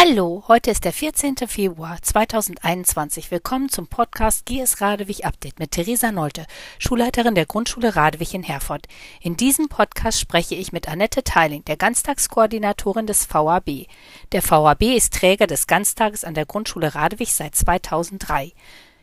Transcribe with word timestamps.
Hallo, 0.00 0.44
heute 0.46 0.70
ist 0.70 0.84
der 0.84 0.92
14. 0.92 1.34
Februar 1.48 2.00
2021. 2.00 3.32
Willkommen 3.32 3.68
zum 3.68 3.88
Podcast 3.88 4.46
GS 4.46 4.80
Radewig 4.80 5.24
Update 5.24 5.58
mit 5.58 5.72
Theresa 5.72 6.12
Nolte, 6.12 6.46
Schulleiterin 6.78 7.34
der 7.34 7.46
Grundschule 7.46 7.96
Radewig 7.96 8.32
in 8.32 8.44
Herford. 8.44 8.86
In 9.20 9.36
diesem 9.36 9.68
Podcast 9.68 10.20
spreche 10.20 10.54
ich 10.54 10.70
mit 10.70 10.88
Annette 10.88 11.24
Teiling, 11.24 11.64
der 11.64 11.76
Ganztagskoordinatorin 11.76 13.08
des 13.08 13.26
VAB. 13.28 13.88
Der 14.30 14.48
VAB 14.48 14.82
ist 14.82 15.14
Träger 15.14 15.48
des 15.48 15.66
Ganztages 15.66 16.22
an 16.22 16.34
der 16.34 16.46
Grundschule 16.46 16.94
Radewig 16.94 17.32
seit 17.32 17.56
2003. 17.56 18.52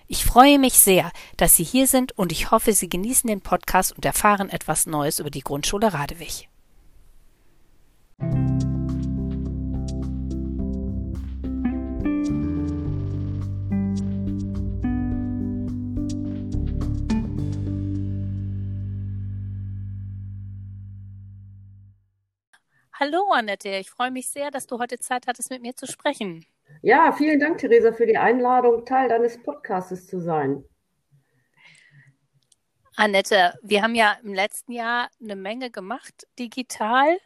Ich 0.07 0.23
freue 0.23 0.59
mich 0.59 0.75
sehr, 0.75 1.11
dass 1.35 1.57
Sie 1.57 1.65
hier 1.65 1.87
sind 1.87 2.17
und 2.17 2.31
ich 2.31 2.51
hoffe, 2.51 2.71
Sie 2.71 2.87
genießen 2.87 3.27
den 3.27 3.41
Podcast 3.41 3.91
und 3.91 4.05
erfahren 4.05 4.49
etwas 4.49 4.85
Neues 4.85 5.19
über 5.19 5.29
die 5.29 5.41
Grundschule 5.41 5.91
Radewig. 5.91 6.47
Hallo 22.97 23.29
Annette, 23.33 23.67
ich 23.77 23.89
freue 23.89 24.09
mich 24.09 24.29
sehr, 24.29 24.51
dass 24.51 24.67
du 24.67 24.79
heute 24.79 24.97
Zeit 24.97 25.27
hattest, 25.27 25.49
mit 25.49 25.61
mir 25.61 25.75
zu 25.75 25.85
sprechen. 25.85 26.45
Ja, 26.81 27.11
vielen 27.11 27.41
Dank, 27.41 27.57
Theresa, 27.57 27.91
für 27.91 28.05
die 28.05 28.17
Einladung, 28.17 28.85
Teil 28.85 29.09
deines 29.09 29.37
Podcastes 29.43 30.07
zu 30.07 30.21
sein. 30.21 30.63
Annette, 32.95 33.53
wir 33.61 33.81
haben 33.81 33.95
ja 33.95 34.15
im 34.23 34.33
letzten 34.33 34.71
Jahr 34.71 35.09
eine 35.21 35.35
Menge 35.35 35.71
gemacht 35.71 36.25
digital. 36.39 37.17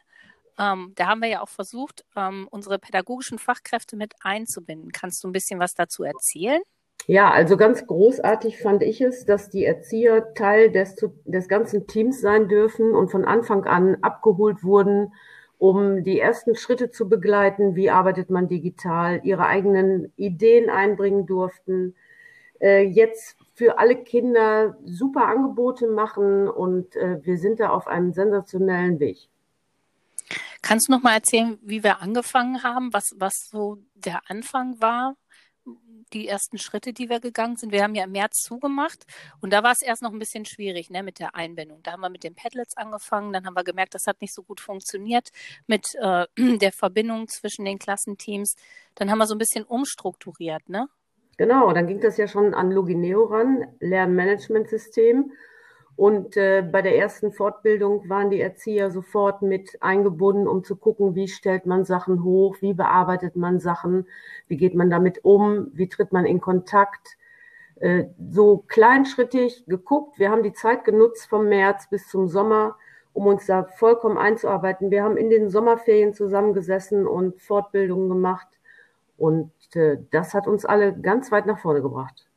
Ähm, 0.58 0.92
da 0.96 1.06
haben 1.06 1.20
wir 1.20 1.28
ja 1.28 1.40
auch 1.40 1.48
versucht, 1.48 2.04
ähm, 2.16 2.48
unsere 2.50 2.80
pädagogischen 2.80 3.38
Fachkräfte 3.38 3.94
mit 3.94 4.14
einzubinden. 4.24 4.90
Kannst 4.90 5.22
du 5.22 5.28
ein 5.28 5.32
bisschen 5.32 5.60
was 5.60 5.76
dazu 5.76 6.02
erzählen? 6.02 6.62
Ja, 7.06 7.30
also 7.30 7.56
ganz 7.56 7.86
großartig 7.86 8.58
fand 8.58 8.82
ich 8.82 9.00
es, 9.00 9.24
dass 9.24 9.50
die 9.50 9.64
Erzieher 9.66 10.34
Teil 10.34 10.72
des, 10.72 10.96
des 11.26 11.46
ganzen 11.46 11.86
Teams 11.86 12.20
sein 12.20 12.48
dürfen 12.48 12.92
und 12.92 13.12
von 13.12 13.24
Anfang 13.24 13.66
an 13.66 13.98
abgeholt 14.02 14.64
wurden 14.64 15.12
um 15.60 16.02
die 16.02 16.18
ersten 16.18 16.56
Schritte 16.56 16.90
zu 16.90 17.06
begleiten. 17.06 17.76
Wie 17.76 17.90
arbeitet 17.90 18.30
man 18.30 18.48
digital? 18.48 19.20
Ihre 19.24 19.46
eigenen 19.46 20.10
Ideen 20.16 20.70
einbringen 20.70 21.26
durften. 21.26 21.94
Äh, 22.60 22.84
jetzt 22.84 23.36
für 23.54 23.78
alle 23.78 23.96
Kinder 23.96 24.78
super 24.86 25.26
Angebote 25.26 25.86
machen 25.86 26.48
und 26.48 26.96
äh, 26.96 27.18
wir 27.22 27.36
sind 27.36 27.60
da 27.60 27.68
auf 27.68 27.88
einem 27.88 28.14
sensationellen 28.14 29.00
Weg. 29.00 29.28
Kannst 30.62 30.88
du 30.88 30.92
noch 30.92 31.02
mal 31.02 31.14
erzählen, 31.14 31.58
wie 31.60 31.84
wir 31.84 32.00
angefangen 32.00 32.62
haben, 32.62 32.94
was, 32.94 33.14
was 33.18 33.50
so 33.50 33.76
der 33.94 34.22
Anfang 34.30 34.80
war? 34.80 35.14
Die 36.12 36.28
ersten 36.28 36.58
Schritte, 36.58 36.92
die 36.92 37.08
wir 37.08 37.20
gegangen 37.20 37.56
sind. 37.56 37.72
Wir 37.72 37.82
haben 37.82 37.94
ja 37.94 38.04
im 38.04 38.12
März 38.12 38.42
zugemacht 38.42 39.06
und 39.40 39.52
da 39.52 39.62
war 39.62 39.72
es 39.72 39.82
erst 39.82 40.02
noch 40.02 40.12
ein 40.12 40.18
bisschen 40.18 40.44
schwierig 40.44 40.90
ne, 40.90 41.02
mit 41.02 41.18
der 41.18 41.34
Einbindung. 41.34 41.82
Da 41.82 41.92
haben 41.92 42.00
wir 42.00 42.10
mit 42.10 42.24
den 42.24 42.34
Padlets 42.34 42.76
angefangen, 42.76 43.32
dann 43.32 43.46
haben 43.46 43.54
wir 43.54 43.64
gemerkt, 43.64 43.94
das 43.94 44.06
hat 44.06 44.20
nicht 44.20 44.34
so 44.34 44.42
gut 44.42 44.60
funktioniert 44.60 45.30
mit 45.66 45.86
äh, 46.00 46.26
der 46.58 46.72
Verbindung 46.72 47.28
zwischen 47.28 47.64
den 47.64 47.78
Klassenteams. 47.78 48.56
Dann 48.94 49.10
haben 49.10 49.18
wir 49.18 49.26
so 49.26 49.34
ein 49.34 49.38
bisschen 49.38 49.64
umstrukturiert, 49.64 50.68
ne? 50.68 50.88
Genau, 51.36 51.72
dann 51.72 51.86
ging 51.86 52.00
das 52.00 52.18
ja 52.18 52.28
schon 52.28 52.52
an 52.52 52.70
Logineo 52.70 53.24
ran, 53.24 53.66
Lernmanagementsystem. 53.80 55.32
Und 55.96 56.36
äh, 56.36 56.62
bei 56.62 56.80
der 56.80 56.96
ersten 56.96 57.32
Fortbildung 57.32 58.08
waren 58.08 58.30
die 58.30 58.40
Erzieher 58.40 58.90
sofort 58.90 59.42
mit 59.42 59.82
eingebunden, 59.82 60.48
um 60.48 60.64
zu 60.64 60.76
gucken, 60.76 61.14
wie 61.14 61.28
stellt 61.28 61.66
man 61.66 61.84
Sachen 61.84 62.24
hoch, 62.24 62.56
wie 62.60 62.72
bearbeitet 62.72 63.36
man 63.36 63.60
Sachen, 63.60 64.06
wie 64.48 64.56
geht 64.56 64.74
man 64.74 64.88
damit 64.88 65.24
um, 65.24 65.68
wie 65.74 65.88
tritt 65.88 66.12
man 66.12 66.24
in 66.24 66.40
Kontakt. 66.40 67.18
Äh, 67.76 68.06
so 68.30 68.64
kleinschrittig 68.68 69.64
geguckt. 69.66 70.18
Wir 70.18 70.30
haben 70.30 70.42
die 70.42 70.52
Zeit 70.52 70.84
genutzt 70.84 71.28
vom 71.28 71.48
März 71.48 71.88
bis 71.90 72.08
zum 72.08 72.28
Sommer, 72.28 72.76
um 73.12 73.26
uns 73.26 73.46
da 73.46 73.64
vollkommen 73.64 74.18
einzuarbeiten. 74.18 74.90
Wir 74.90 75.02
haben 75.02 75.16
in 75.16 75.30
den 75.30 75.48
Sommerferien 75.48 76.14
zusammengesessen 76.14 77.06
und 77.06 77.40
Fortbildungen 77.40 78.08
gemacht. 78.08 78.48
Und 79.16 79.52
äh, 79.74 79.98
das 80.10 80.34
hat 80.34 80.46
uns 80.46 80.64
alle 80.64 80.98
ganz 80.98 81.30
weit 81.32 81.46
nach 81.46 81.58
vorne 81.58 81.82
gebracht. 81.82 82.29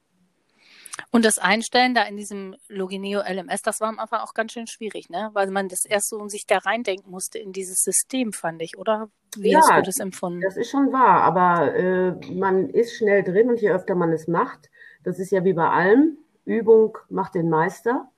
Und 1.12 1.26
das 1.26 1.38
Einstellen 1.38 1.96
da 1.96 2.04
in 2.04 2.18
diesem 2.18 2.56
Logineo 2.68 3.22
LMS, 3.22 3.62
das 3.64 3.80
war 3.82 3.90
am 3.90 4.00
Anfang 4.00 4.20
auch 4.20 4.34
ganz 4.34 4.52
schön 4.52 4.68
schwierig, 4.68 5.10
ne? 5.10 5.32
Weil 5.34 5.50
man 5.50 5.68
das 5.68 5.86
erst 5.86 6.10
so 6.10 6.28
sich 6.28 6.46
da 6.46 6.60
reindenken 6.60 7.12
musste 7.12 7.40
in 7.40 7.52
dieses 7.52 7.84
System, 7.84 8.32
fand 8.32 8.62
ich, 8.62 8.78
oder? 8.78 9.10
Wie 9.36 9.52
ja, 9.52 9.60
hast 9.60 9.72
du 9.72 9.82
das 9.82 10.00
empfunden? 10.00 10.42
Das 10.42 10.58
ist 10.58 10.70
schon 10.70 10.92
wahr, 10.92 11.22
aber 11.22 11.74
äh, 11.76 12.34
man 12.34 12.70
ist 12.70 12.96
schnell 12.96 13.24
drin 13.24 13.50
und 13.50 13.60
je 13.62 13.72
öfter 13.72 13.96
man 13.96 14.12
es 14.12 14.28
macht, 14.28 14.70
das 15.04 15.20
ist 15.20 15.32
ja 15.32 15.44
wie 15.44 15.54
bei 15.54 15.68
allem, 15.68 16.18
Übung 16.46 16.98
macht 17.10 17.36
den 17.36 17.50
Meister. 17.50 18.10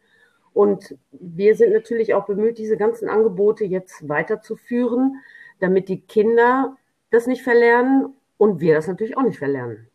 Und 0.53 0.97
wir 1.11 1.55
sind 1.55 1.73
natürlich 1.73 2.13
auch 2.13 2.25
bemüht, 2.25 2.57
diese 2.57 2.77
ganzen 2.77 3.09
Angebote 3.09 3.65
jetzt 3.65 4.07
weiterzuführen, 4.07 5.21
damit 5.59 5.89
die 5.89 6.01
Kinder 6.01 6.77
das 7.11 7.27
nicht 7.27 7.43
verlernen 7.43 8.13
und 8.37 8.61
wir 8.61 8.73
das 8.73 8.87
natürlich 8.87 9.17
auch 9.17 9.23
nicht 9.23 9.37
verlernen. 9.37 9.89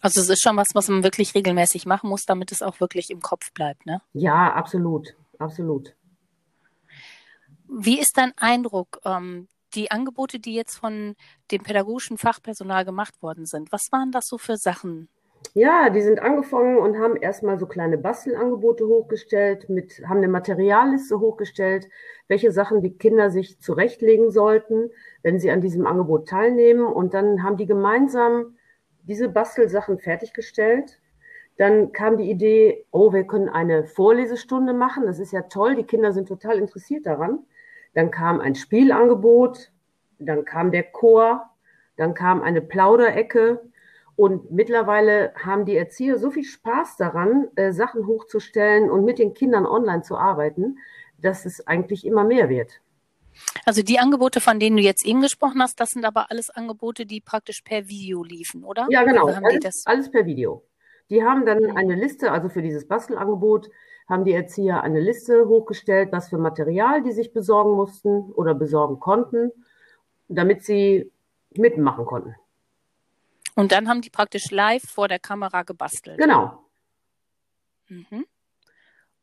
Also 0.00 0.20
es 0.20 0.28
ist 0.28 0.42
schon 0.42 0.56
was, 0.56 0.68
was 0.74 0.88
man 0.88 1.02
wirklich 1.02 1.34
regelmäßig 1.34 1.86
machen 1.86 2.10
muss, 2.10 2.24
damit 2.24 2.52
es 2.52 2.62
auch 2.62 2.80
wirklich 2.80 3.10
im 3.10 3.20
Kopf 3.20 3.52
bleibt, 3.52 3.86
ne? 3.86 4.00
Ja, 4.12 4.52
absolut, 4.52 5.14
absolut. 5.38 5.94
Wie 7.68 7.98
ist 7.98 8.18
dein 8.18 8.32
Eindruck, 8.36 9.00
ähm, 9.04 9.48
die 9.74 9.90
Angebote, 9.90 10.38
die 10.38 10.54
jetzt 10.54 10.76
von 10.76 11.16
dem 11.50 11.62
pädagogischen 11.62 12.18
Fachpersonal 12.18 12.84
gemacht 12.84 13.20
worden 13.22 13.46
sind, 13.46 13.72
was 13.72 13.90
waren 13.90 14.12
das 14.12 14.26
so 14.26 14.38
für 14.38 14.56
Sachen? 14.56 15.08
Ja, 15.52 15.90
die 15.90 16.00
sind 16.00 16.20
angefangen 16.20 16.78
und 16.78 16.98
haben 16.98 17.16
erstmal 17.16 17.58
so 17.58 17.66
kleine 17.66 17.98
Bastelangebote 17.98 18.86
hochgestellt, 18.86 19.68
mit, 19.68 20.02
haben 20.08 20.18
eine 20.18 20.28
Materialliste 20.28 21.20
hochgestellt, 21.20 21.88
welche 22.28 22.50
Sachen 22.50 22.82
die 22.82 22.96
Kinder 22.96 23.30
sich 23.30 23.60
zurechtlegen 23.60 24.30
sollten, 24.30 24.90
wenn 25.22 25.38
sie 25.38 25.50
an 25.50 25.60
diesem 25.60 25.86
Angebot 25.86 26.28
teilnehmen. 26.28 26.86
Und 26.86 27.14
dann 27.14 27.42
haben 27.42 27.56
die 27.56 27.66
gemeinsam 27.66 28.56
diese 29.06 29.28
Bastelsachen 29.28 29.98
fertiggestellt. 29.98 31.00
Dann 31.56 31.92
kam 31.92 32.16
die 32.16 32.30
Idee, 32.30 32.84
oh, 32.90 33.12
wir 33.12 33.24
können 33.24 33.48
eine 33.48 33.84
Vorlesestunde 33.84 34.72
machen. 34.72 35.06
Das 35.06 35.18
ist 35.18 35.32
ja 35.32 35.42
toll. 35.42 35.76
Die 35.76 35.84
Kinder 35.84 36.12
sind 36.12 36.26
total 36.26 36.58
interessiert 36.58 37.06
daran. 37.06 37.40
Dann 37.94 38.10
kam 38.10 38.40
ein 38.40 38.54
Spielangebot. 38.54 39.70
Dann 40.18 40.44
kam 40.44 40.72
der 40.72 40.84
Chor. 40.84 41.48
Dann 41.96 42.14
kam 42.14 42.42
eine 42.42 42.60
Plauderecke. 42.60 43.60
Und 44.16 44.50
mittlerweile 44.50 45.32
haben 45.34 45.64
die 45.64 45.76
Erzieher 45.76 46.18
so 46.18 46.30
viel 46.30 46.44
Spaß 46.44 46.96
daran, 46.96 47.48
äh, 47.56 47.72
Sachen 47.72 48.06
hochzustellen 48.06 48.90
und 48.90 49.04
mit 49.04 49.18
den 49.18 49.34
Kindern 49.34 49.66
online 49.66 50.02
zu 50.02 50.16
arbeiten, 50.16 50.78
dass 51.18 51.46
es 51.46 51.66
eigentlich 51.66 52.06
immer 52.06 52.24
mehr 52.24 52.48
wird. 52.48 52.80
Also 53.64 53.82
die 53.82 53.98
Angebote, 53.98 54.40
von 54.40 54.60
denen 54.60 54.76
du 54.76 54.82
jetzt 54.82 55.04
eben 55.04 55.20
gesprochen 55.20 55.60
hast, 55.62 55.80
das 55.80 55.90
sind 55.90 56.04
aber 56.04 56.30
alles 56.30 56.50
Angebote, 56.50 57.06
die 57.06 57.20
praktisch 57.20 57.62
per 57.62 57.88
Video 57.88 58.22
liefen, 58.22 58.64
oder? 58.64 58.86
Ja, 58.90 59.04
genau. 59.04 59.26
Alles, 59.26 59.86
alles, 59.86 60.10
per 60.10 60.26
Video. 60.26 60.64
Die 61.10 61.22
haben 61.22 61.44
dann 61.44 61.76
eine 61.76 61.94
Liste, 61.94 62.32
also 62.32 62.48
für 62.48 62.62
dieses 62.62 62.88
Bastelangebot 62.88 63.70
haben 64.08 64.24
die 64.24 64.32
Erzieher 64.32 64.82
eine 64.82 65.00
Liste 65.00 65.48
hochgestellt, 65.48 66.12
was 66.12 66.28
für 66.28 66.38
Material 66.38 67.02
die 67.02 67.12
sich 67.12 67.32
besorgen 67.32 67.72
mussten 67.72 68.32
oder 68.32 68.54
besorgen 68.54 69.00
konnten, 69.00 69.50
damit 70.28 70.64
sie 70.64 71.10
mitmachen 71.52 72.04
konnten. 72.04 72.34
Und 73.54 73.72
dann 73.72 73.88
haben 73.88 74.00
die 74.00 74.10
praktisch 74.10 74.50
live 74.50 74.82
vor 74.82 75.08
der 75.08 75.18
Kamera 75.18 75.62
gebastelt. 75.62 76.18
Genau. 76.18 76.64
Mhm. 77.88 78.26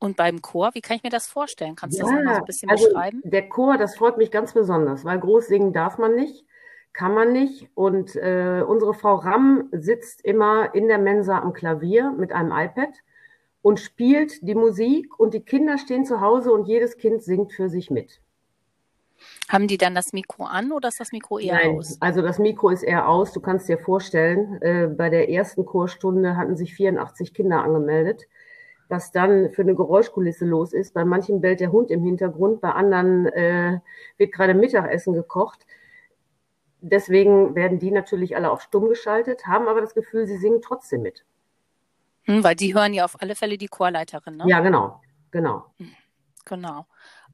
Und 0.02 0.18
beim 0.18 0.42
Chor, 0.42 0.72
wie 0.74 0.82
kann 0.82 0.98
ich 0.98 1.04
mir 1.04 1.12
das 1.12 1.28
vorstellen? 1.28 1.76
Kannst 1.76 2.00
du 2.00 2.04
ja, 2.04 2.12
das 2.12 2.24
mal 2.24 2.34
so 2.34 2.40
ein 2.40 2.46
bisschen 2.46 2.70
also 2.72 2.86
beschreiben? 2.86 3.22
Der 3.24 3.48
Chor, 3.48 3.78
das 3.78 3.96
freut 3.96 4.18
mich 4.18 4.32
ganz 4.32 4.52
besonders, 4.52 5.06
weil 5.06 5.20
groß 5.20 5.46
singen 5.46 5.74
darf 5.74 6.00
man 6.00 6.16
nicht, 6.16 6.44
kann 6.92 7.14
man 7.14 7.32
nicht. 7.32 7.70
Und 7.76 8.16
äh, 8.16 8.64
unsere 8.68 8.96
Frau 8.96 9.14
Ramm 9.14 9.70
sitzt 9.72 10.26
immer 10.26 10.74
in 10.74 10.88
der 10.88 10.98
Mensa 10.98 11.38
am 11.38 11.54
Klavier 11.54 12.16
mit 12.18 12.32
einem 12.32 12.52
iPad 12.52 12.90
und 13.62 13.80
spielt 13.80 14.42
die 14.42 14.56
Musik 14.56 15.20
und 15.20 15.36
die 15.36 15.42
Kinder 15.42 15.78
stehen 15.78 16.04
zu 16.04 16.20
Hause 16.20 16.52
und 16.52 16.68
jedes 16.68 16.98
Kind 16.98 17.22
singt 17.22 17.54
für 17.54 17.70
sich 17.70 17.92
mit. 17.92 18.22
Haben 19.50 19.68
die 19.68 19.78
dann 19.78 19.94
das 19.94 20.14
Mikro 20.14 20.46
an 20.46 20.72
oder 20.72 20.88
ist 20.88 21.00
das 21.00 21.12
Mikro 21.12 21.38
eher 21.38 21.54
Nein, 21.54 21.78
aus? 21.78 21.98
Also 22.00 22.24
das 22.24 22.40
Mikro 22.40 22.70
ist 22.70 22.82
eher 22.82 23.08
aus. 23.08 23.34
Du 23.34 23.40
kannst 23.40 23.70
dir 23.70 23.78
vorstellen, 23.78 24.60
äh, 24.64 24.88
bei 24.88 25.12
der 25.12 25.30
ersten 25.30 25.64
Chorstunde 25.64 26.38
hatten 26.38 26.58
sich 26.58 26.74
84 26.74 27.36
Kinder 27.36 27.62
angemeldet 27.62 28.24
was 28.92 29.12
dann 29.12 29.52
für 29.52 29.62
eine 29.62 29.74
Geräuschkulisse 29.74 30.46
los 30.46 30.74
ist. 30.74 30.94
Bei 30.94 31.06
manchen 31.06 31.40
bellt 31.40 31.62
der 31.62 31.72
Hund 31.72 31.90
im 31.90 32.04
Hintergrund, 32.04 32.60
bei 32.60 32.72
anderen 32.72 33.26
äh, 33.28 33.80
wird 34.18 34.34
gerade 34.34 34.54
Mittagessen 34.54 35.14
gekocht. 35.14 35.66
Deswegen 36.82 37.56
werden 37.56 37.80
die 37.80 37.92
natürlich 37.92 38.36
alle 38.36 38.52
auf 38.52 38.62
stumm 38.62 38.90
geschaltet, 38.90 39.48
haben 39.48 39.70
aber 39.70 39.80
das 39.80 39.96
Gefühl, 39.96 40.28
sie 40.28 40.38
singen 40.38 40.62
trotzdem 40.62 41.04
mit. 41.04 41.24
Hm, 42.24 42.44
weil 42.44 42.56
die 42.56 42.74
hören 42.76 42.94
ja 42.94 43.06
auf 43.06 43.22
alle 43.22 43.36
Fälle 43.36 43.58
die 43.58 43.68
Chorleiterin, 43.70 44.36
ne? 44.36 44.44
Ja, 44.48 44.60
genau, 44.60 45.00
genau. 45.32 45.66
Hm, 45.78 45.92
genau. 46.44 46.86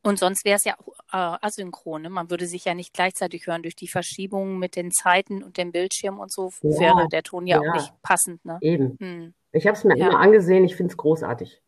Und 0.08 0.20
sonst 0.20 0.46
wäre 0.46 0.56
es 0.56 0.64
ja 0.64 0.76
auch 0.80 0.94
äh, 1.12 1.46
asynchron. 1.46 2.04
Ne? 2.04 2.10
Man 2.10 2.30
würde 2.30 2.48
sich 2.48 2.64
ja 2.64 2.74
nicht 2.74 2.94
gleichzeitig 2.94 3.46
hören. 3.46 3.62
Durch 3.62 3.76
die 3.76 3.90
Verschiebung 3.90 4.58
mit 4.58 4.78
den 4.78 4.90
Zeiten 4.90 5.44
und 5.44 5.58
dem 5.58 5.74
Bildschirm 5.74 6.18
und 6.20 6.32
so 6.32 6.50
ja, 6.62 6.80
wäre 6.80 7.08
der 7.10 7.24
Ton 7.24 7.46
ja, 7.46 7.62
ja, 7.62 7.70
auch 7.70 7.76
nicht 7.76 7.94
passend. 8.04 8.46
Ne? 8.46 8.58
Eben. 8.62 8.96
Hm. 9.02 9.34
Ich 9.52 9.68
habe 9.68 9.76
es 9.76 9.84
mir 9.84 9.98
ja. 9.98 10.08
immer 10.08 10.20
angesehen. 10.20 10.64
Ich 10.64 10.78
finde 10.78 10.92
es 10.92 10.98
großartig. 10.98 11.62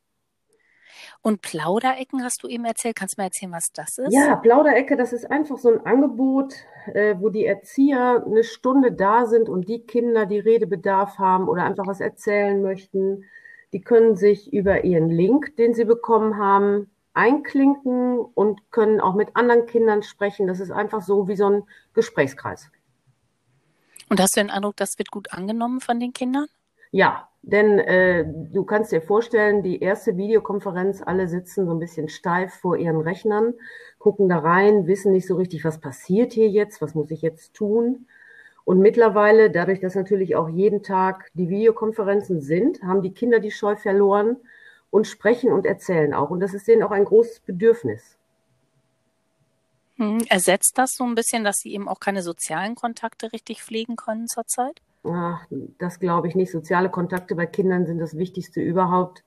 Und 1.21 1.41
Plauderecken 1.41 2.23
hast 2.23 2.41
du 2.41 2.47
eben 2.47 2.63
erzählt. 2.63 2.95
Kannst 2.95 3.17
du 3.17 3.21
mir 3.21 3.25
erzählen, 3.25 3.51
was 3.51 3.73
das 3.73 3.97
ist? 3.97 4.13
Ja, 4.13 4.37
Plauderecke, 4.37 4.95
das 4.95 5.11
ist 5.11 5.29
einfach 5.29 5.57
so 5.57 5.73
ein 5.73 5.85
Angebot, 5.85 6.53
äh, 6.93 7.15
wo 7.19 7.27
die 7.27 7.45
Erzieher 7.45 8.23
eine 8.25 8.45
Stunde 8.45 8.93
da 8.93 9.25
sind 9.25 9.49
und 9.49 9.67
die 9.67 9.81
Kinder, 9.85 10.25
die 10.25 10.39
Redebedarf 10.39 11.17
haben 11.17 11.49
oder 11.49 11.63
einfach 11.63 11.87
was 11.87 11.99
erzählen 11.99 12.61
möchten, 12.61 13.25
die 13.73 13.81
können 13.81 14.15
sich 14.15 14.53
über 14.53 14.85
ihren 14.85 15.09
Link, 15.09 15.57
den 15.57 15.73
sie 15.73 15.83
bekommen 15.83 16.37
haben, 16.37 16.89
einklinken 17.19 18.17
und 18.17 18.71
können 18.71 19.01
auch 19.01 19.13
mit 19.13 19.35
anderen 19.35 19.65
Kindern 19.65 20.03
sprechen. 20.03 20.47
Das 20.47 20.61
ist 20.61 20.71
einfach 20.71 21.01
so 21.01 21.27
wie 21.27 21.35
so 21.35 21.49
ein 21.49 21.63
Gesprächskreis. 21.93 22.71
Und 24.09 24.21
hast 24.21 24.37
du 24.37 24.39
den 24.39 24.49
Eindruck, 24.49 24.77
das 24.77 24.97
wird 24.97 25.11
gut 25.11 25.33
angenommen 25.33 25.81
von 25.81 25.99
den 25.99 26.13
Kindern? 26.13 26.47
Ja, 26.91 27.27
denn 27.41 27.77
äh, 27.77 28.25
du 28.25 28.63
kannst 28.63 28.93
dir 28.93 29.01
vorstellen, 29.01 29.63
die 29.63 29.81
erste 29.81 30.15
Videokonferenz, 30.15 31.03
alle 31.05 31.27
sitzen 31.27 31.65
so 31.65 31.73
ein 31.73 31.79
bisschen 31.79 32.07
steif 32.07 32.53
vor 32.53 32.77
ihren 32.77 33.01
Rechnern, 33.01 33.53
gucken 33.99 34.29
da 34.29 34.39
rein, 34.39 34.87
wissen 34.87 35.11
nicht 35.11 35.27
so 35.27 35.35
richtig, 35.35 35.65
was 35.65 35.79
passiert 35.79 36.31
hier 36.31 36.49
jetzt, 36.49 36.81
was 36.81 36.95
muss 36.95 37.11
ich 37.11 37.21
jetzt 37.21 37.53
tun. 37.53 38.07
Und 38.63 38.79
mittlerweile, 38.79 39.51
dadurch, 39.51 39.81
dass 39.81 39.95
natürlich 39.95 40.37
auch 40.37 40.47
jeden 40.47 40.83
Tag 40.83 41.29
die 41.33 41.49
Videokonferenzen 41.49 42.39
sind, 42.39 42.81
haben 42.81 43.01
die 43.01 43.13
Kinder 43.13 43.39
die 43.39 43.51
Scheu 43.51 43.75
verloren 43.75 44.37
und 44.91 45.07
sprechen 45.07 45.51
und 45.51 45.65
erzählen 45.65 46.13
auch. 46.13 46.29
Und 46.29 46.39
das 46.39 46.53
ist 46.53 46.67
denen 46.67 46.83
auch 46.83 46.91
ein 46.91 47.05
großes 47.05 47.41
Bedürfnis. 47.41 48.17
Hm, 49.97 50.23
ersetzt 50.29 50.77
das 50.77 50.95
so 50.95 51.03
ein 51.03 51.15
bisschen, 51.15 51.43
dass 51.43 51.57
sie 51.57 51.73
eben 51.73 51.87
auch 51.87 51.99
keine 51.99 52.23
sozialen 52.23 52.75
Kontakte 52.75 53.33
richtig 53.33 53.61
pflegen 53.61 53.95
können 53.95 54.27
zurzeit? 54.27 54.81
Ach, 55.03 55.45
das 55.77 55.99
glaube 55.99 56.27
ich 56.27 56.35
nicht. 56.35 56.51
Soziale 56.51 56.89
Kontakte 56.89 57.35
bei 57.35 57.45
Kindern 57.45 57.85
sind 57.85 57.99
das 57.99 58.17
Wichtigste 58.17 58.61
überhaupt. 58.61 59.23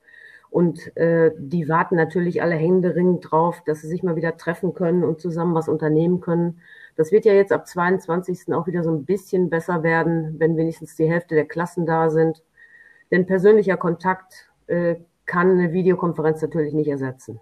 Und 0.50 0.94
äh, 0.98 1.30
die 1.38 1.68
warten 1.68 1.96
natürlich 1.96 2.42
alle 2.42 2.54
händeringend 2.54 3.30
drauf, 3.30 3.62
dass 3.64 3.80
sie 3.80 3.88
sich 3.88 4.02
mal 4.02 4.16
wieder 4.16 4.36
treffen 4.36 4.74
können 4.74 5.02
und 5.02 5.18
zusammen 5.18 5.54
was 5.54 5.68
unternehmen 5.68 6.20
können. 6.20 6.60
Das 6.94 7.10
wird 7.10 7.24
ja 7.24 7.32
jetzt 7.32 7.52
ab 7.52 7.66
22. 7.66 8.52
auch 8.52 8.66
wieder 8.66 8.82
so 8.82 8.90
ein 8.90 9.06
bisschen 9.06 9.48
besser 9.48 9.82
werden, 9.82 10.38
wenn 10.38 10.58
wenigstens 10.58 10.94
die 10.94 11.08
Hälfte 11.08 11.34
der 11.34 11.46
Klassen 11.46 11.86
da 11.86 12.10
sind. 12.10 12.42
Denn 13.10 13.24
persönlicher 13.24 13.78
Kontakt 13.78 14.50
äh, 14.66 14.96
kann 15.26 15.50
eine 15.50 15.72
Videokonferenz 15.72 16.42
natürlich 16.42 16.74
nicht 16.74 16.88
ersetzen. 16.88 17.40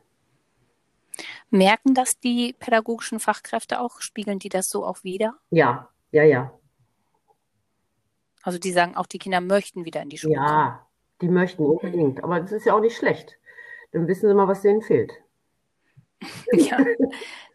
Merken 1.50 1.94
das 1.94 2.18
die 2.20 2.54
pädagogischen 2.58 3.20
Fachkräfte 3.20 3.80
auch? 3.80 4.00
Spiegeln 4.00 4.38
die 4.38 4.48
das 4.48 4.68
so 4.68 4.84
auch 4.84 5.02
wieder? 5.02 5.34
Ja, 5.50 5.88
ja, 6.12 6.22
ja. 6.22 6.52
Also 8.42 8.58
die 8.58 8.72
sagen 8.72 8.96
auch, 8.96 9.06
die 9.06 9.18
Kinder 9.18 9.40
möchten 9.40 9.84
wieder 9.84 10.02
in 10.02 10.08
die 10.08 10.18
Schule. 10.18 10.34
Ja, 10.34 10.86
die 11.20 11.28
möchten 11.28 11.64
unbedingt. 11.64 12.24
Aber 12.24 12.40
das 12.40 12.52
ist 12.52 12.66
ja 12.66 12.74
auch 12.74 12.80
nicht 12.80 12.96
schlecht. 12.96 13.36
Dann 13.92 14.06
wissen 14.06 14.28
sie 14.28 14.34
mal, 14.34 14.48
was 14.48 14.62
denen 14.62 14.82
fehlt. 14.82 15.12
ja, 16.52 16.78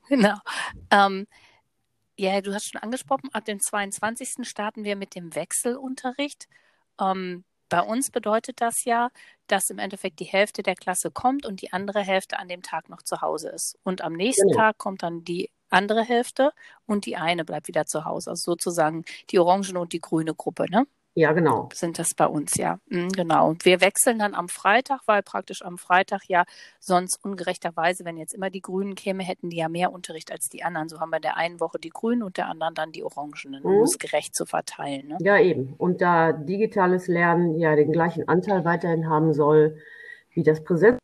genau. 0.09 0.37
Ähm, 0.91 1.27
ja, 2.17 2.41
du 2.41 2.53
hast 2.53 2.71
schon 2.71 2.81
angesprochen, 2.81 3.29
ab 3.33 3.45
dem 3.45 3.59
22. 3.59 4.47
starten 4.47 4.83
wir 4.83 4.95
mit 4.95 5.15
dem 5.15 5.35
Wechselunterricht. 5.35 6.47
Ähm, 6.99 7.43
bei 7.69 7.81
uns 7.81 8.11
bedeutet 8.11 8.61
das 8.61 8.83
ja, 8.85 9.09
dass 9.47 9.69
im 9.69 9.79
Endeffekt 9.79 10.19
die 10.19 10.25
Hälfte 10.25 10.63
der 10.63 10.75
Klasse 10.75 11.11
kommt 11.11 11.45
und 11.45 11.61
die 11.61 11.73
andere 11.73 12.01
Hälfte 12.01 12.39
an 12.39 12.47
dem 12.47 12.61
Tag 12.61 12.89
noch 12.89 13.01
zu 13.01 13.21
Hause 13.21 13.49
ist. 13.49 13.77
Und 13.83 14.01
am 14.01 14.13
nächsten 14.13 14.49
genau. 14.49 14.59
Tag 14.59 14.77
kommt 14.77 15.03
dann 15.03 15.23
die 15.23 15.49
andere 15.69 16.03
Hälfte 16.03 16.51
und 16.85 17.05
die 17.05 17.17
eine 17.17 17.45
bleibt 17.45 17.67
wieder 17.67 17.85
zu 17.85 18.05
Hause. 18.05 18.31
Also 18.31 18.51
sozusagen 18.51 19.03
die 19.29 19.39
orange 19.39 19.73
und 19.73 19.93
die 19.93 20.01
grüne 20.01 20.33
Gruppe, 20.33 20.65
ne? 20.69 20.85
Ja, 21.17 21.31
genau. 21.31 21.69
Sind 21.73 21.97
das 21.97 22.13
bei 22.13 22.27
uns, 22.27 22.55
ja. 22.57 22.77
Mhm, 22.89 23.07
genau. 23.07 23.47
Und 23.47 23.63
wir 23.63 23.79
wechseln 23.79 24.19
dann 24.19 24.35
am 24.35 24.49
Freitag, 24.49 24.99
weil 25.05 25.23
praktisch 25.23 25.63
am 25.63 25.77
Freitag 25.77 26.23
ja 26.27 26.43
sonst 26.81 27.23
ungerechterweise, 27.23 28.03
wenn 28.03 28.17
jetzt 28.17 28.33
immer 28.33 28.49
die 28.49 28.61
Grünen 28.61 28.95
käme, 28.95 29.23
hätten 29.23 29.49
die 29.49 29.55
ja 29.55 29.69
mehr 29.69 29.93
Unterricht 29.93 30.33
als 30.33 30.49
die 30.49 30.63
anderen. 30.63 30.89
So 30.89 30.99
haben 30.99 31.11
wir 31.11 31.21
der 31.21 31.37
einen 31.37 31.61
Woche 31.61 31.79
die 31.79 31.89
Grünen 31.89 32.21
und 32.21 32.35
der 32.35 32.47
anderen 32.47 32.75
dann 32.75 32.91
die 32.91 33.05
Orangenen, 33.05 33.63
mhm. 33.63 33.77
um 33.77 33.83
es 33.83 33.97
gerecht 33.97 34.35
zu 34.35 34.45
verteilen. 34.45 35.07
Ne? 35.07 35.17
Ja, 35.21 35.39
eben. 35.39 35.73
Und 35.77 36.01
da 36.01 36.33
digitales 36.33 37.07
Lernen 37.07 37.57
ja 37.57 37.77
den 37.77 37.93
gleichen 37.93 38.27
Anteil 38.27 38.65
weiterhin 38.65 39.09
haben 39.09 39.33
soll 39.33 39.77
wie 40.31 40.43
das 40.43 40.65
Präsenz, 40.65 40.99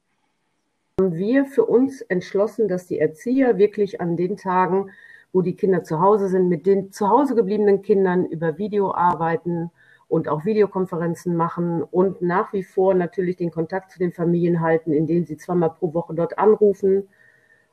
haben 0.99 1.15
wir 1.15 1.45
für 1.45 1.63
uns 1.63 2.01
entschlossen, 2.01 2.67
dass 2.67 2.85
die 2.85 2.99
Erzieher 2.99 3.57
wirklich 3.57 4.01
an 4.01 4.17
den 4.17 4.35
Tagen, 4.35 4.91
wo 5.31 5.41
die 5.41 5.55
Kinder 5.55 5.85
zu 5.85 6.01
Hause 6.01 6.27
sind, 6.27 6.49
mit 6.49 6.65
den 6.65 6.91
zu 6.91 7.07
Hause 7.07 7.33
gebliebenen 7.33 7.81
Kindern 7.81 8.25
über 8.25 8.57
Video 8.57 8.93
arbeiten 8.93 9.71
und 10.11 10.27
auch 10.27 10.43
Videokonferenzen 10.43 11.37
machen 11.37 11.81
und 11.81 12.21
nach 12.21 12.51
wie 12.51 12.63
vor 12.63 12.93
natürlich 12.93 13.37
den 13.37 13.49
Kontakt 13.49 13.91
zu 13.91 13.97
den 13.97 14.11
Familien 14.11 14.59
halten, 14.59 14.91
indem 14.91 15.25
sie 15.25 15.37
zweimal 15.37 15.69
pro 15.69 15.93
Woche 15.93 16.13
dort 16.13 16.37
anrufen 16.37 17.07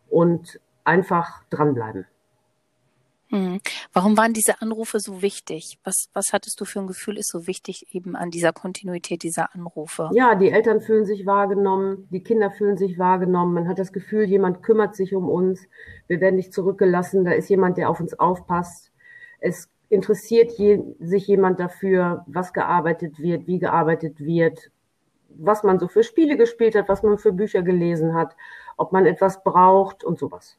und 0.08 0.60
einfach 0.84 1.42
dranbleiben. 1.50 2.06
Hm. 3.30 3.58
Warum 3.92 4.16
waren 4.16 4.34
diese 4.34 4.62
Anrufe 4.62 5.00
so 5.00 5.20
wichtig? 5.20 5.80
Was, 5.82 6.10
was 6.12 6.32
hattest 6.32 6.60
du 6.60 6.64
für 6.64 6.78
ein 6.78 6.86
Gefühl, 6.86 7.18
ist 7.18 7.28
so 7.28 7.48
wichtig 7.48 7.92
eben 7.92 8.14
an 8.14 8.30
dieser 8.30 8.52
Kontinuität 8.52 9.24
dieser 9.24 9.52
Anrufe? 9.52 10.08
Ja, 10.12 10.36
die 10.36 10.50
Eltern 10.50 10.80
fühlen 10.80 11.06
sich 11.06 11.26
wahrgenommen, 11.26 12.06
die 12.12 12.22
Kinder 12.22 12.52
fühlen 12.52 12.76
sich 12.76 13.00
wahrgenommen. 13.00 13.52
Man 13.52 13.68
hat 13.68 13.80
das 13.80 13.92
Gefühl, 13.92 14.26
jemand 14.26 14.62
kümmert 14.62 14.94
sich 14.94 15.12
um 15.12 15.28
uns. 15.28 15.66
Wir 16.06 16.20
werden 16.20 16.36
nicht 16.36 16.54
zurückgelassen. 16.54 17.24
Da 17.24 17.32
ist 17.32 17.50
jemand, 17.50 17.78
der 17.78 17.90
auf 17.90 17.98
uns 17.98 18.16
aufpasst. 18.16 18.92
Es 19.40 19.68
interessiert 19.88 20.52
je, 20.58 20.80
sich 20.98 21.26
jemand 21.26 21.60
dafür, 21.60 22.24
was 22.26 22.52
gearbeitet 22.52 23.18
wird, 23.18 23.46
wie 23.46 23.58
gearbeitet 23.58 24.20
wird, 24.20 24.70
was 25.28 25.62
man 25.62 25.78
so 25.78 25.88
für 25.88 26.02
Spiele 26.02 26.36
gespielt 26.36 26.74
hat, 26.74 26.88
was 26.88 27.02
man 27.02 27.18
für 27.18 27.32
Bücher 27.32 27.62
gelesen 27.62 28.14
hat, 28.14 28.36
ob 28.76 28.92
man 28.92 29.06
etwas 29.06 29.42
braucht 29.42 30.04
und 30.04 30.18
sowas. 30.18 30.58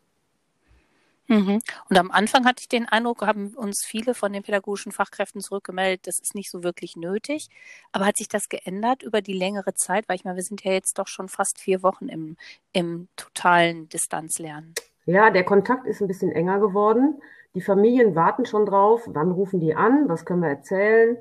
Mhm. 1.30 1.62
Und 1.90 1.98
am 1.98 2.10
Anfang 2.10 2.46
hatte 2.46 2.62
ich 2.62 2.70
den 2.70 2.88
Eindruck, 2.88 3.22
haben 3.22 3.50
uns 3.50 3.86
viele 3.86 4.16
von 4.16 4.34
den 4.34 4.42
pädagogischen 4.42 4.92
Fachkräften 4.92 5.42
zurückgemeldet, 5.42 6.08
das 6.08 6.20
ist 6.20 6.34
nicht 6.34 6.50
so 6.50 6.64
wirklich 6.64 6.96
nötig. 6.96 7.50
Aber 7.92 8.08
hat 8.08 8.18
sich 8.18 8.28
das 8.28 8.50
geändert 8.50 9.04
über 9.04 9.22
die 9.22 9.34
längere 9.34 9.76
Zeit? 9.76 10.10
Weil 10.10 10.16
ich 10.16 10.24
meine, 10.24 10.38
wir 10.38 10.44
sind 10.44 10.64
ja 10.64 10.72
jetzt 10.72 10.98
doch 10.98 11.08
schon 11.08 11.30
fast 11.30 11.60
vier 11.60 11.84
Wochen 11.84 12.10
im, 12.10 12.36
im 12.74 13.10
totalen 13.16 13.88
Distanzlernen. 13.90 14.74
Ja, 15.06 15.30
der 15.30 15.44
Kontakt 15.44 15.86
ist 15.86 16.02
ein 16.02 16.08
bisschen 16.08 16.32
enger 16.32 16.60
geworden. 16.60 17.22
Die 17.56 17.62
Familien 17.62 18.16
warten 18.16 18.46
schon 18.46 18.66
drauf, 18.66 19.04
wann 19.08 19.32
rufen 19.32 19.60
die 19.60 19.76
an, 19.76 20.08
was 20.08 20.26
können 20.26 20.42
wir 20.42 20.50
erzählen. 20.50 21.18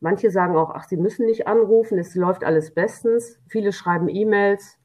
Manche 0.00 0.30
sagen 0.30 0.56
auch, 0.56 0.70
ach, 0.70 0.84
sie 0.84 0.96
müssen 0.96 1.26
nicht 1.26 1.46
anrufen, 1.46 1.98
es 1.98 2.14
läuft 2.14 2.44
alles 2.44 2.72
bestens. 2.74 3.38
Viele 3.48 3.72
schreiben 3.72 4.08
E-Mails. 4.08 4.78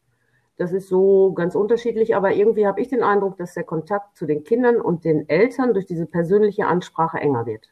Das 0.57 0.73
ist 0.73 0.89
so 0.89 1.33
ganz 1.33 1.53
unterschiedlich, 1.53 2.15
aber 2.15 2.33
irgendwie 2.33 2.65
habe 2.65 2.81
ich 2.81 2.87
den 2.87 3.03
Eindruck, 3.03 3.37
dass 3.37 3.53
der 3.53 3.63
Kontakt 3.63 4.17
zu 4.17 4.25
den 4.25 4.43
Kindern 4.43 4.81
und 4.81 5.05
den 5.05 5.29
Eltern 5.29 5.73
durch 5.73 5.85
diese 5.85 6.07
persönliche 6.07 6.65
Ansprache 6.65 7.19
enger 7.19 7.45
wird. 7.45 7.69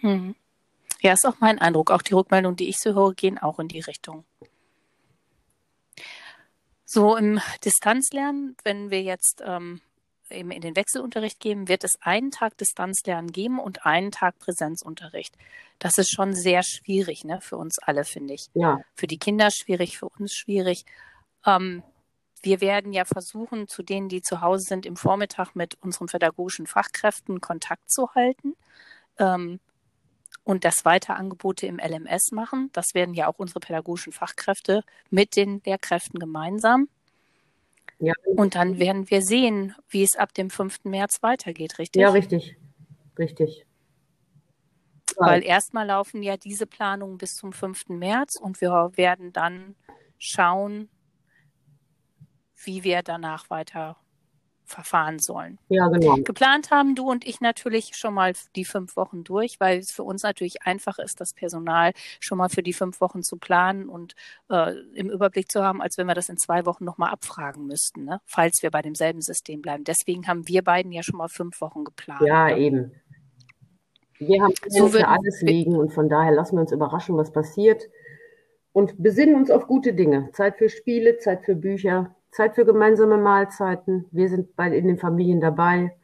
Hm. 0.00 0.34
Ja, 1.00 1.14
ist 1.14 1.26
auch 1.26 1.40
mein 1.40 1.58
Eindruck. 1.58 1.90
Auch 1.90 2.02
die 2.02 2.12
Rückmeldungen, 2.12 2.56
die 2.56 2.68
ich 2.68 2.78
so 2.78 2.94
höre, 2.94 3.14
gehen 3.14 3.38
auch 3.38 3.58
in 3.58 3.68
die 3.68 3.80
Richtung. 3.80 4.24
So 6.84 7.16
im 7.16 7.40
Distanzlernen, 7.64 8.56
wenn 8.64 8.90
wir 8.90 9.02
jetzt 9.02 9.42
ähm, 9.46 9.80
eben 10.30 10.50
in 10.50 10.60
den 10.60 10.76
Wechselunterricht 10.76 11.40
geben, 11.40 11.68
wird 11.68 11.84
es 11.84 12.00
einen 12.02 12.30
Tag 12.30 12.56
Distanzlernen 12.58 13.32
geben 13.32 13.58
und 13.58 13.86
einen 13.86 14.10
Tag 14.10 14.38
Präsenzunterricht. 14.38 15.36
Das 15.78 15.98
ist 15.98 16.10
schon 16.10 16.34
sehr 16.34 16.62
schwierig, 16.62 17.24
ne, 17.24 17.40
für 17.40 17.56
uns 17.56 17.78
alle, 17.78 18.04
finde 18.04 18.34
ich. 18.34 18.46
Ja. 18.54 18.80
Für 18.94 19.06
die 19.06 19.18
Kinder 19.18 19.50
schwierig, 19.50 19.98
für 19.98 20.08
uns 20.08 20.34
schwierig. 20.34 20.84
Ähm, 21.46 21.82
wir 22.42 22.60
werden 22.60 22.92
ja 22.92 23.04
versuchen, 23.04 23.68
zu 23.68 23.82
denen, 23.82 24.08
die 24.08 24.22
zu 24.22 24.40
Hause 24.40 24.64
sind, 24.64 24.86
im 24.86 24.96
Vormittag 24.96 25.54
mit 25.54 25.76
unseren 25.82 26.06
pädagogischen 26.06 26.66
Fachkräften 26.66 27.40
Kontakt 27.40 27.90
zu 27.90 28.14
halten 28.14 28.54
ähm, 29.18 29.60
und 30.44 30.64
das 30.64 30.84
weiter 30.84 31.16
Angebote 31.16 31.66
im 31.66 31.78
LMS 31.78 32.32
machen. 32.32 32.70
Das 32.72 32.94
werden 32.94 33.14
ja 33.14 33.28
auch 33.28 33.38
unsere 33.38 33.60
pädagogischen 33.60 34.12
Fachkräfte 34.12 34.82
mit 35.10 35.36
den 35.36 35.60
Lehrkräften 35.64 36.18
gemeinsam. 36.18 36.88
Ja. 38.00 38.14
Und 38.24 38.54
dann 38.54 38.78
werden 38.78 39.10
wir 39.10 39.22
sehen, 39.22 39.74
wie 39.88 40.02
es 40.02 40.16
ab 40.16 40.32
dem 40.32 40.50
5. 40.50 40.84
März 40.84 41.22
weitergeht, 41.22 41.78
richtig? 41.78 42.00
Ja, 42.00 42.10
richtig. 42.10 42.56
Richtig. 43.18 43.66
Weil 45.16 45.44
erstmal 45.44 45.86
laufen 45.86 46.22
ja 46.22 46.38
diese 46.38 46.66
Planungen 46.66 47.18
bis 47.18 47.34
zum 47.36 47.52
5. 47.52 47.90
März 47.90 48.36
und 48.40 48.60
wir 48.62 48.92
werden 48.94 49.34
dann 49.34 49.76
schauen, 50.18 50.88
wie 52.64 52.84
wir 52.84 53.02
danach 53.02 53.50
weiter 53.50 53.98
verfahren 54.70 55.18
sollen. 55.18 55.58
Ja, 55.68 55.88
genau. 55.88 56.16
Geplant 56.16 56.70
haben 56.70 56.94
du 56.94 57.10
und 57.10 57.26
ich 57.26 57.40
natürlich 57.40 57.96
schon 57.96 58.14
mal 58.14 58.32
die 58.56 58.64
fünf 58.64 58.96
Wochen 58.96 59.24
durch, 59.24 59.60
weil 59.60 59.78
es 59.78 59.90
für 59.90 60.02
uns 60.02 60.22
natürlich 60.22 60.62
einfach 60.62 60.98
ist, 60.98 61.20
das 61.20 61.34
Personal 61.34 61.92
schon 62.20 62.38
mal 62.38 62.48
für 62.48 62.62
die 62.62 62.72
fünf 62.72 63.00
Wochen 63.00 63.22
zu 63.22 63.36
planen 63.36 63.88
und 63.88 64.14
äh, 64.48 64.72
im 64.94 65.10
Überblick 65.10 65.50
zu 65.50 65.62
haben, 65.62 65.82
als 65.82 65.98
wenn 65.98 66.06
wir 66.06 66.14
das 66.14 66.28
in 66.28 66.38
zwei 66.38 66.66
Wochen 66.66 66.84
nochmal 66.84 67.10
abfragen 67.10 67.66
müssten, 67.66 68.04
ne? 68.04 68.20
falls 68.24 68.62
wir 68.62 68.70
bei 68.70 68.82
demselben 68.82 69.20
System 69.20 69.60
bleiben. 69.60 69.84
Deswegen 69.84 70.26
haben 70.26 70.48
wir 70.48 70.62
beiden 70.62 70.92
ja 70.92 71.02
schon 71.02 71.18
mal 71.18 71.28
fünf 71.28 71.60
Wochen 71.60 71.84
geplant. 71.84 72.22
Ja, 72.22 72.46
ne? 72.46 72.58
eben. 72.58 72.92
Wir 74.18 74.42
haben 74.42 74.54
so 74.68 74.88
für 74.88 75.08
alles 75.08 75.40
liegen 75.40 75.76
und 75.76 75.92
von 75.94 76.08
daher 76.08 76.32
lassen 76.32 76.56
wir 76.56 76.60
uns 76.60 76.72
überraschen, 76.72 77.16
was 77.16 77.32
passiert 77.32 77.88
und 78.72 79.02
besinnen 79.02 79.34
uns 79.34 79.50
auf 79.50 79.66
gute 79.66 79.94
Dinge. 79.94 80.30
Zeit 80.32 80.58
für 80.58 80.68
Spiele, 80.68 81.18
Zeit 81.18 81.44
für 81.44 81.56
Bücher, 81.56 82.14
Zeit 82.30 82.54
für 82.54 82.64
gemeinsame 82.64 83.16
Mahlzeiten. 83.16 84.06
Wir 84.10 84.28
sind 84.28 84.56
bei, 84.56 84.68
in 84.68 84.86
den 84.86 84.98
Familien 84.98 85.40
dabei 85.40 85.96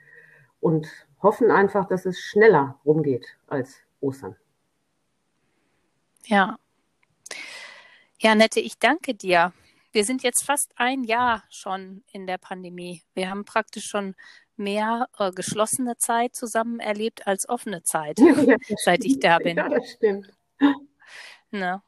und 0.60 0.88
hoffen 1.22 1.50
einfach, 1.50 1.86
dass 1.86 2.06
es 2.06 2.18
schneller 2.18 2.78
rumgeht 2.84 3.26
als 3.46 3.76
Ostern. 4.00 4.36
Ja. 6.24 6.58
Ja, 8.18 8.34
Nette, 8.34 8.60
ich 8.60 8.78
danke 8.78 9.14
dir. 9.14 9.52
Wir 9.92 10.04
sind 10.04 10.22
jetzt 10.22 10.44
fast 10.44 10.72
ein 10.76 11.04
Jahr 11.04 11.42
schon 11.48 12.02
in 12.12 12.26
der 12.26 12.38
Pandemie. 12.38 13.02
Wir 13.14 13.30
haben 13.30 13.44
praktisch 13.44 13.86
schon 13.86 14.14
mehr 14.56 15.08
äh, 15.18 15.30
geschlossene 15.32 15.96
Zeit 15.96 16.34
zusammen 16.34 16.80
erlebt 16.80 17.26
als 17.26 17.48
offene 17.48 17.82
Zeit, 17.82 18.18
ja, 18.46 18.56
seit 18.84 19.04
ich 19.04 19.20
da 19.20 19.38
bin. 19.38 19.56
Ja, 19.56 19.68
das 19.68 19.92
stimmt. 19.92 20.32
Ne? 21.50 21.82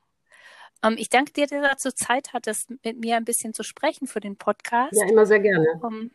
Um, 0.82 0.92
ähm, 0.92 0.96
ich 0.98 1.08
danke 1.08 1.32
dir, 1.32 1.46
dass 1.46 1.82
du 1.82 1.94
Zeit 1.94 2.32
hattest, 2.32 2.70
mit 2.84 3.00
mir 3.00 3.16
ein 3.16 3.24
bisschen 3.24 3.54
zu 3.54 3.62
sprechen 3.62 4.06
für 4.06 4.20
den 4.20 4.36
Podcast. 4.36 4.92
Ja, 4.92 5.08
immer 5.08 5.26
sehr 5.26 5.40
gerne. 5.40 5.66
Um, 5.82 5.94
ähm, 5.94 6.10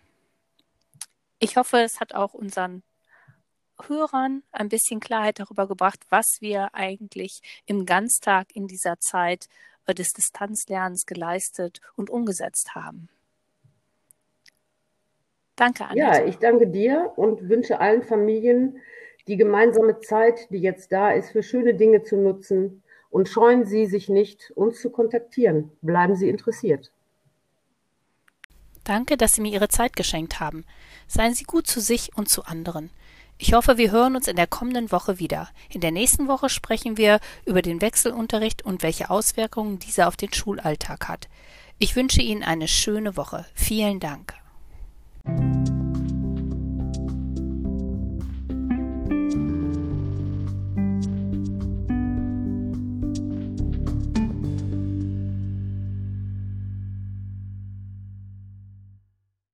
ich 1.39 1.57
hoffe, 1.57 1.79
es 1.79 1.99
hat 1.99 2.15
auch 2.15 2.33
unseren 2.33 2.83
Hörern 3.87 4.43
ein 4.51 4.69
bisschen 4.69 4.99
Klarheit 4.99 5.39
darüber 5.39 5.67
gebracht, 5.67 5.99
was 6.09 6.37
wir 6.39 6.73
eigentlich 6.73 7.41
im 7.65 7.85
Ganztag 7.85 8.55
in 8.55 8.67
dieser 8.67 8.99
Zeit 8.99 9.47
äh, 9.85 9.93
des 9.93 10.13
Distanzlernens 10.13 11.05
geleistet 11.05 11.81
und 11.95 12.09
umgesetzt 12.09 12.75
haben. 12.75 13.09
Danke, 15.55 15.85
Annette. 15.85 15.99
Ja, 15.99 16.25
ich 16.25 16.37
danke 16.37 16.67
dir 16.67 17.11
und 17.15 17.49
wünsche 17.49 17.79
allen 17.79 18.03
Familien 18.03 18.77
die 19.27 19.37
gemeinsame 19.37 19.99
Zeit, 19.99 20.49
die 20.49 20.59
jetzt 20.59 20.91
da 20.91 21.11
ist, 21.11 21.31
für 21.31 21.43
schöne 21.43 21.73
Dinge 21.73 22.03
zu 22.03 22.17
nutzen 22.17 22.82
und 23.13 23.29
scheuen 23.29 23.63
Sie 23.63 23.85
sich 23.85 24.09
nicht, 24.09 24.51
uns 24.55 24.81
zu 24.81 24.89
kontaktieren. 24.89 25.71
Bleiben 25.83 26.15
Sie 26.15 26.27
interessiert. 26.27 26.91
Danke, 28.83 29.17
dass 29.17 29.33
Sie 29.33 29.41
mir 29.41 29.53
Ihre 29.53 29.69
Zeit 29.69 29.95
geschenkt 29.95 30.39
haben. 30.39 30.65
Seien 31.07 31.35
Sie 31.35 31.43
gut 31.43 31.67
zu 31.67 31.79
sich 31.79 32.17
und 32.17 32.27
zu 32.27 32.43
anderen. 32.43 32.89
Ich 33.37 33.53
hoffe, 33.53 33.77
wir 33.77 33.91
hören 33.91 34.15
uns 34.15 34.27
in 34.27 34.35
der 34.35 34.47
kommenden 34.47 34.91
Woche 34.91 35.19
wieder. 35.19 35.49
In 35.69 35.81
der 35.81 35.91
nächsten 35.91 36.27
Woche 36.27 36.49
sprechen 36.49 36.97
wir 36.97 37.19
über 37.45 37.61
den 37.61 37.81
Wechselunterricht 37.81 38.65
und 38.65 38.81
welche 38.81 39.11
Auswirkungen 39.11 39.77
dieser 39.77 40.07
auf 40.07 40.17
den 40.17 40.33
Schulalltag 40.33 41.07
hat. 41.07 41.29
Ich 41.77 41.95
wünsche 41.95 42.21
Ihnen 42.21 42.41
eine 42.41 42.67
schöne 42.67 43.15
Woche. 43.15 43.45
Vielen 43.53 43.99
Dank. 43.99 44.33